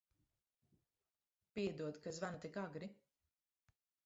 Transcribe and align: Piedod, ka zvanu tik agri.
Piedod, 1.59 2.01
ka 2.07 2.15
zvanu 2.17 2.43
tik 2.47 2.59
agri. 2.63 2.89